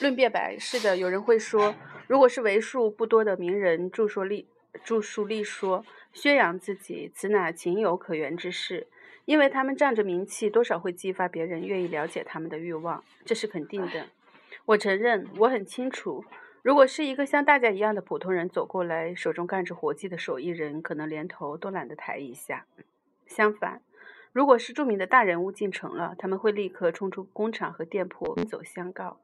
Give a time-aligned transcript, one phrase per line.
[0.00, 1.74] 论辩白，是的，有人会说，
[2.08, 4.46] 如果是为数不多的名人著说立
[4.82, 8.88] 著述立说，宣扬自己，此乃情有可原之事，
[9.24, 14.06] 因为他们仗着名气，多少会激发别人愿意了解他们的欲望，这是肯定的。
[14.66, 16.24] 我承认，我很清楚，
[16.62, 22.66] 如果是一个像大家一样的普通人走过来，手中干着活计的手艺人，可能连头都懒得抬一下。
[23.26, 23.80] 相反，
[24.32, 29.20] 如果是著名的大人物进城了，他们会立刻冲出工厂和店铺，奔走相告。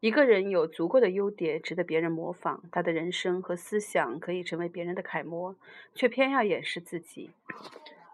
[0.00, 5.54] 一个人有足够的优点，值得别人模仿，他的人生和思想可以成为别人的楷模，
[5.94, 7.30] 却偏要掩饰自己。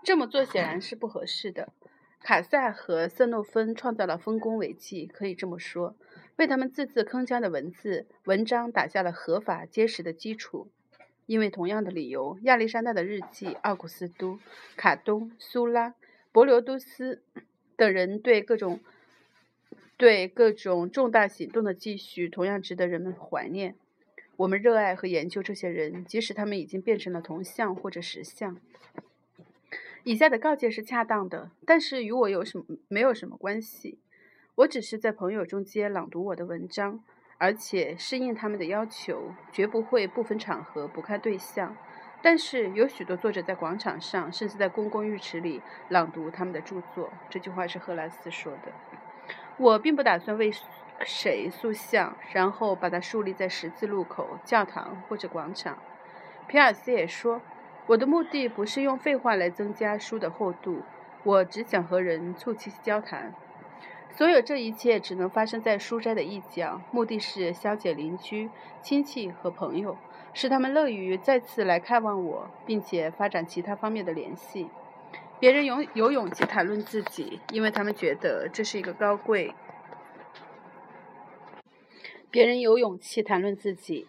[0.02, 1.73] 这么做显然是不合适的。
[2.20, 5.95] 卡塞和瑟诺芬创造了丰功伟绩，可以这么说，
[6.34, 10.69] 为他们字字铿锵的文字文章打下了合法结实的基础。
[11.27, 14.41] 因为同样的理由，亚历山大的日记、奥古斯都、
[14.77, 15.95] 卡东、苏拉、
[16.33, 17.23] 伯留多斯
[17.77, 18.80] 等人对各种。
[19.96, 23.74] 对各种重大行动的继续同样值得人们怀念。
[24.36, 28.58] 我们热爱和研究这些人，即使他们已经变成了铜像或者石像。
[30.05, 33.98] 以下的告诫是恰当的，但是与我有什么没有什么关系。
[34.56, 37.03] 我只是在朋友中间朗读我的文章，
[37.38, 41.75] 而且适应他们的要求，绝不会不分场合不看对象。
[42.22, 47.10] 但是有许多作者在广场上，甚至在公共浴池里朗读他们的著作。
[47.31, 48.95] 这句话是赫拉斯说的。
[49.59, 50.53] 我并不打算为
[51.05, 55.79] 谁塑像，然后把它树立在十字路口、教堂或者广场。
[56.47, 57.41] 皮尔斯也说，
[57.87, 60.83] 我的目的不是用废话来增加书的厚度，
[61.23, 63.34] 我只想和人促膝交谈。
[64.11, 69.97] 所有这一切只能发生在书斋的一角，目的是消解邻居、亲戚和朋友，
[70.33, 74.69] 使他们乐于再次来看望我，并且发展其他方面的联系。
[75.39, 79.53] 别人有有勇气谈论自己，因为他们觉得这是一个高贵。
[82.31, 84.06] 别人有勇气谈论自己，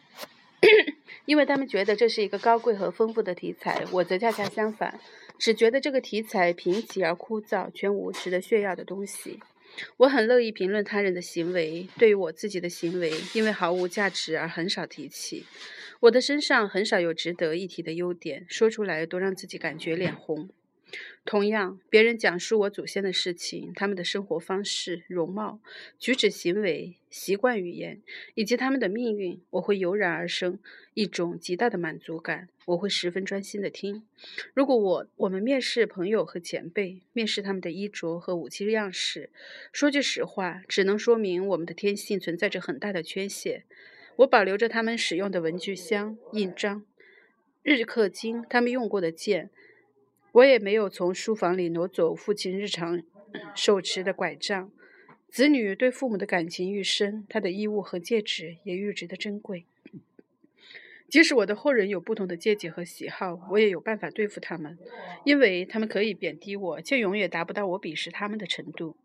[1.25, 3.83] 因为他们觉得这是一个高贵和丰富的题材。
[3.91, 4.99] 我则恰恰相反，
[5.37, 9.39] 只觉得这个题材贫瘠而枯燥，全无值得炫耀的东西。
[9.97, 15.45] 我很乐意评论他人的行为，对于我自己的行为，因为毫无价值而很少提起。
[15.99, 20.49] 我的身上很少有值得一提的优点，说出来都让自己感觉脸红。
[21.25, 25.59] 同样，别人讲述我祖先的事情，他们的生活方式、容貌、
[25.99, 28.01] 举止、行为、习惯、语言，
[28.33, 30.57] 以及他们的命运，我会油然而生
[30.93, 32.47] 一种极大的满足感。
[32.67, 34.03] 我会十分专心的听。
[34.53, 39.29] 如果我我们面试朋友和前辈，面试他们的衣着和武器样式，
[39.73, 43.63] 说句实话，只能说明我们的天性存在着很大的缺陷。
[44.17, 46.85] 我保留着他们使用的文具箱、印章、
[47.63, 49.49] 日刻经，他们用过的剑。
[50.33, 53.01] 我也没有从书房里挪走父亲日常
[53.55, 54.71] 手持的拐杖。
[55.29, 59.65] 子女对父母的感情愈深，他的衣物和戒指也愈值得珍贵。
[61.09, 64.77] 即使我的后人有不同的见解和喜好，我也有办法对付他们，
[65.23, 68.95] 因为他们可以贬低我，却永远达不到我鄙视他们的程度。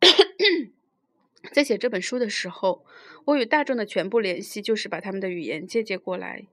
[1.52, 2.84] 在写这本书的时候，
[3.26, 6.46] 我与大众的全部联系就是把他们的语言借鉴过来。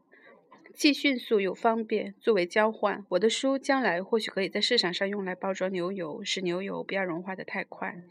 [0.74, 8.02] 既迅速又方便，作为交换，我的书将来或许可以在市场上用来包装牛油，使牛油不要融化的太快。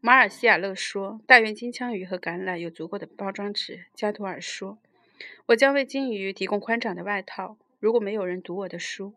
[0.00, 4.78] 马尔西亚勒说：“大圆金枪鱼和橄榄有足够的包装纸。”加图尔说
[5.46, 9.14] ：“我将为金鱼提供宽敞的外套。”如果没有人读我的书，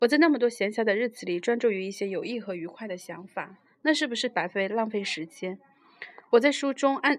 [0.00, 5.58] 我在那么多闲暇的日子里专注于一些有益和愉快的想法，那是不是白费浪费时间？
[6.30, 7.18] 我在书中按。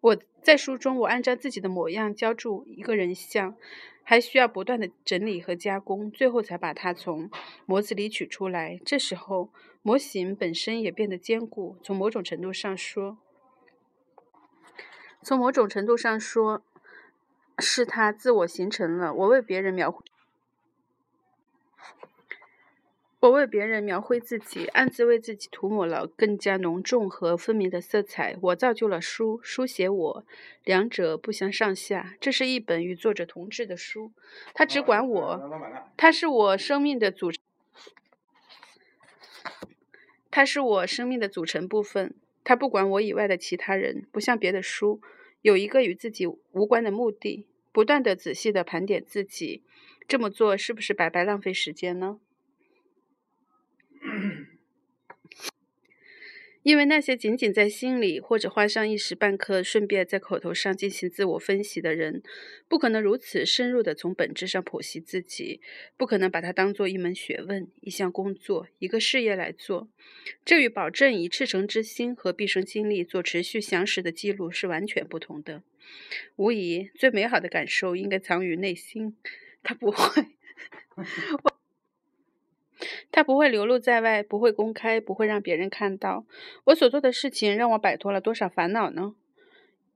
[0.00, 0.16] 我
[0.48, 3.54] 在书中，我按照自己的模样浇筑一个人像，
[4.02, 7.30] 还需要不断的整理和加工，最后才把它从
[7.66, 8.80] 模子里取出来。
[8.82, 9.50] 这时候，
[9.82, 11.76] 模型本身也变得坚固。
[11.82, 13.18] 从某种程度上说，
[15.22, 16.62] 从某种程度上说，
[17.58, 19.12] 是它自我形成了。
[19.12, 20.02] 我为别人描绘。
[23.20, 28.36] 我为别人描绘自己，暗自为自己涂抹了更加浓重和分明的色彩。
[28.40, 30.24] 我造就了书，书写我，
[30.62, 32.14] 两者不相上下。
[32.20, 34.12] 这是一本与作者同志的书，
[34.54, 37.42] 它只管我，它是我生命的组成，
[40.30, 42.14] 它是我生命的组成部分。
[42.44, 45.00] 它不管我以外的其他人，不像别的书，
[45.42, 49.64] 有一个与自己无关的目的，不断的仔细的盘点自己。
[50.06, 52.20] 这么做是不是白白浪费时间呢？
[56.62, 62.22] 因为那些仅仅在心里或者花上一时半刻，顺便在口头上进行自我分析的人，
[62.68, 65.60] 不可能如此深入地从本质上剖析自己，
[65.96, 69.88] 不可能把它当做一门学问、一项工作、一个事业来做。
[70.44, 75.62] 这与保证以赤诚之心和毕生精力做持续详实的记录是完全不同的。
[76.36, 79.16] 无疑，最美好的感受应该藏于内心，
[79.62, 80.26] 它不会。
[83.10, 86.24] 它不会流露在外，不会公开，不会让别人看到。
[86.64, 89.14] 我所做的事情让我摆脱了多少烦恼呢？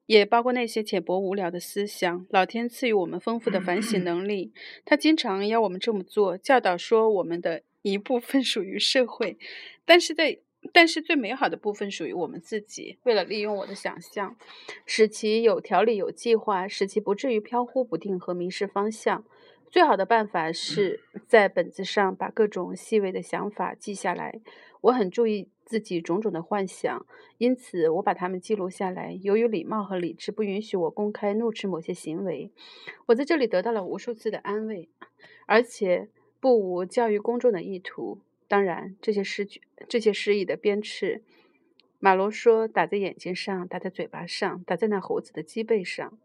[0.06, 2.26] 也包括那些浅薄无聊的思想。
[2.30, 4.52] 老天赐予我们丰富的反省能力，
[4.84, 9.38] 他经常要我们这么做，教导说我们的一部分属于社会，
[9.84, 10.38] 但是在
[10.72, 12.98] 但是最美好的部分属于我们自己。
[13.04, 14.36] 为了利用我的想象，
[14.84, 19.24] 使其有条理、有计划，使其不至于飘忽不定和迷失方向。
[19.72, 24.42] 最好的办法是在本子上把各种细微的想法记下来。
[24.82, 27.06] 我很注意自己种种的幻想，
[27.38, 29.18] 因此我把它们记录下来。
[29.22, 32.52] 由于礼貌和理智不允许我公开怒斥某些行为，
[33.06, 34.90] 我在这里得到了无数次的安慰，
[35.46, 38.20] 而且不无教育公众的意图。
[38.46, 41.22] 当然，这些诗句、这些诗意的鞭笞，
[41.98, 46.18] 马罗说打在眼睛上，打在嘴巴上，打在那猴子的脊背上。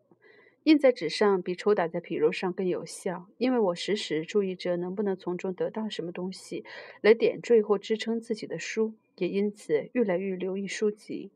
[0.68, 6.66] 印在纸上比抽打在皮肉上更有效，因为我时时注意着能不能从中得到什么东西
[7.00, 11.32] 来点缀或支撑自己的书，也因此愈来愈留意书籍。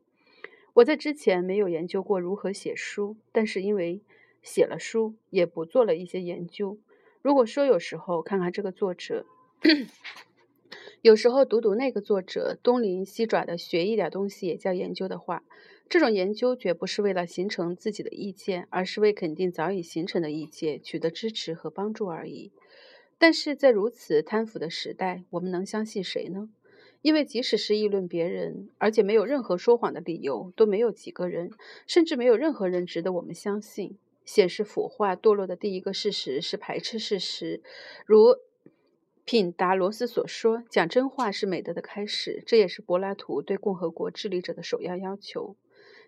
[0.74, 4.02] 我在之前没有研究过如何写书，但是因为
[4.42, 6.76] 写了书，也不做了一些研究。
[7.22, 9.24] 如果说有时候看看这个作者，
[11.00, 15.42] 有时候读读那个作者，东临西爪的学一点东西也叫研究的话。
[15.92, 22.50] 这种研究绝不是为了形成自己的意见，而是为肯定早已形成的意见取得支持和帮助而已。
[23.18, 26.48] 但是在如此贪腐的时代，我们能相信谁呢？
[27.02, 31.50] 因为即使是议论别人，而且没有任何说谎的理由，都没有几个人，
[31.86, 33.98] 甚至没有任何人值得我们相信。
[34.24, 37.60] 显示腐化堕落的第一个事实是排斥事实，
[38.06, 38.36] 如
[39.26, 45.54] 品达罗斯所说：“讲真话是美德的开始。”这也是柏拉图对共和国治理者的首要要求。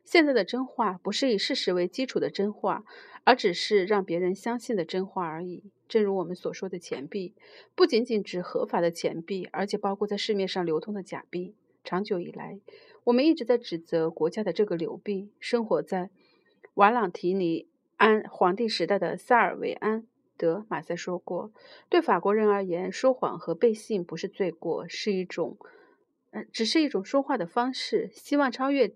[0.04, 2.84] 现在的真话不是以事实为基础的真话，
[3.24, 5.64] 而只是让别人相信的真话而已。
[5.88, 7.34] 正如我们所说的钱币，
[7.74, 11.54] 不仅仅指合法的钱币，而且包括在市面上流通的假币。
[11.82, 12.60] 长久以来，
[13.04, 15.30] 我们一直在指责国家的这个流弊。
[15.40, 16.10] 生活在
[16.74, 17.66] 瓦朗提尼
[17.96, 20.06] 安皇帝时代的萨尔维安
[20.36, 21.52] 德马塞说过
[21.90, 25.58] ：“对法国人而言，说谎和背信不是罪过，是一种，
[26.30, 28.10] 呃，只是一种说话的方式。
[28.14, 28.92] 希望超越。”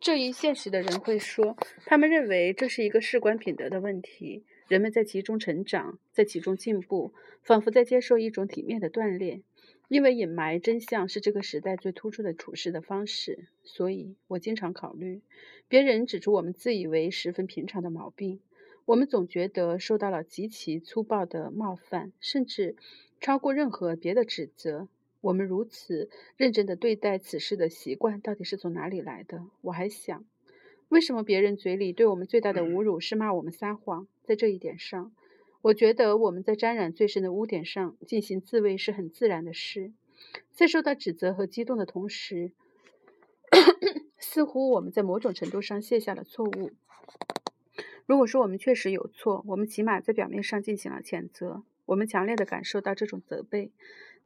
[0.00, 4.44] 这一现实的人会说，他们认为这是一个事关品德的问题。
[4.68, 9.42] 人们在其中成长，在其中进步，仿佛在接受一种体面的锻炼。
[9.88, 15.20] 因为隐瞒真相是这个时代最突出的处事的方式，所以我经常考虑，
[15.68, 18.40] 别人指出我们自以为十分平常的毛病，
[18.84, 22.74] 我们总觉得受到了极其粗暴的冒犯，甚至
[23.20, 24.88] 超过任何别的指责。
[25.20, 29.44] 我们如此认真地对待此事的习惯到底是从哪里来的？
[29.62, 30.24] 我还想，
[30.88, 34.06] 为什么别人嘴里对我们最大的侮辱是骂我们撒谎？
[34.22, 35.12] 在这一点上，
[35.62, 39.92] 我觉得我们在沾染最深的污点上进行自卫是很自然的事。
[40.52, 42.52] 在受到指责和激动的同时，
[44.18, 46.72] 似乎我们在某种程度上卸下了错误。
[48.06, 51.64] 如果说我们确实有错，我们起码在表面上进行了谴责。
[51.86, 53.70] 我们强烈地感受到这种责备。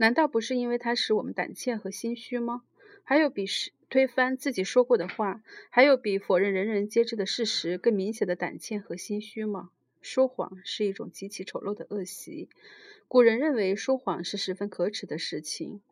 [0.00, 2.62] 难道不是因为它使我们胆怯和心虚吗？
[3.04, 9.68] 还有比是推翻自己说过的话，还有比否认人人皆知的事实更明显的胆怯和心虚吗？
[10.00, 12.48] 说谎是一种极其丑陋的恶习。
[13.08, 15.82] 古人认为说谎是十分可耻的事情。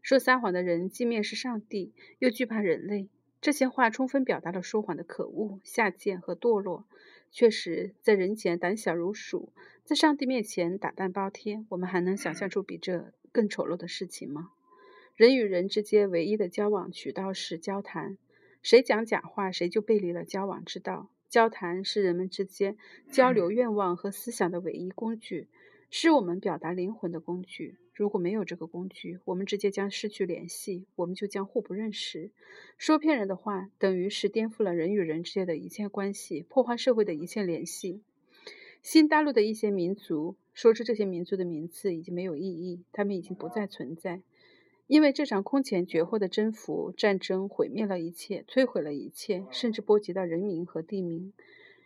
[0.00, 3.10] 说撒谎的人既蔑视上帝，又惧怕人类。
[3.40, 6.84] 这些话充分表达了说谎的可恶、下贱和堕落。
[7.30, 9.52] 确实，在人前胆小如鼠，
[9.84, 11.66] 在上帝面前打蛋包天。
[11.68, 13.12] 我们还能想象出比这？
[13.30, 14.50] 更丑陋的事情吗？
[15.14, 18.16] 人与人之间唯一的交往渠道是交谈，
[18.62, 21.10] 谁讲假话，谁就背离了交往之道。
[21.28, 22.78] 交谈是人们之间
[23.12, 25.46] 交流愿望和思想的唯一工具，
[25.90, 27.76] 是我们表达灵魂的工具。
[27.98, 32.30] 如果没有这个工具，我们之间将失去联系，我们就将互不认识。
[32.76, 38.00] 说骗人的话，等于是颠覆了人与人之间的一切关系，破坏社会的一切联系。
[38.82, 40.36] 新大陆的一些民族。
[40.54, 44.22] 说出这些民族的名字已经没有意义，他们已经不再存在，
[44.88, 51.32] 因为这场空前绝后的征服战争毁灭了一切，摧毁了一切，甚至波及到人民和地名。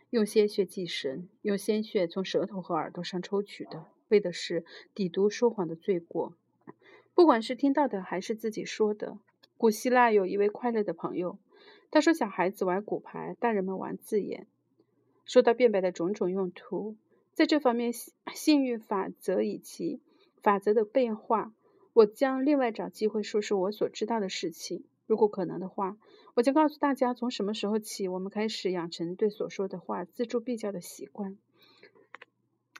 [0.09, 6.35] 用鲜血祭神，用鲜血从舌头和耳朵上抽取的，为的是抵毒说谎的罪过。
[7.15, 9.17] 不管是听到的还是自己说的，
[9.57, 11.39] 古希腊有一位快乐的朋友，
[11.89, 14.45] 他说小孩子玩骨牌，大人们玩字眼。
[15.25, 16.95] 说到辩白的种种用途，
[17.33, 17.91] 在这方面，
[18.35, 19.99] 幸运法则以及
[20.43, 21.51] 法则的变化，
[21.93, 24.83] 我将另外找机会说说我所知道的事情。
[25.07, 25.97] 如果可能的话，
[26.33, 31.37] 我将告诉大家从什么时候起，我们开始养成对所说的话锱铢必较的习惯，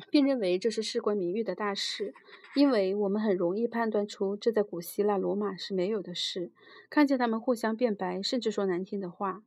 [0.09, 2.13] 并认为这是事关名誉的大事，
[2.55, 6.51] 因为我们很容易判断出这在古希腊、罗马是没有的事。
[6.89, 9.43] 看见他们互相辩白，甚至说难听的话，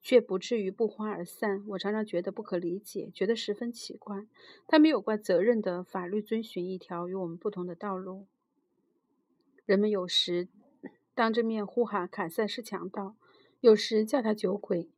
[0.00, 4.26] 却不至于不欢而散，我常常觉得不可理解，觉得十分奇怪。
[4.66, 8.26] 他们有关责任的法律遵循一条与我们不同的道路。
[9.64, 10.48] 人们有时。
[11.14, 13.16] 当着面呼喊凯撒是强盗，
[13.60, 14.88] 有时叫他酒鬼。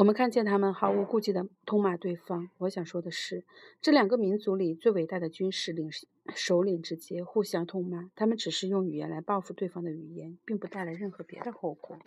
[0.00, 2.48] 我们看见他们毫无顾忌地痛骂对方。
[2.56, 3.44] 我想说的是，
[3.82, 5.90] 这两个民族里最伟大的军事领
[6.34, 11.98] 首领之间互相痛骂，他们只是用语言来报复对方的语言，并不带来任何别的后果。